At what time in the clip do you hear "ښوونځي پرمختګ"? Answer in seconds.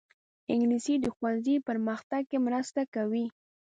1.15-2.21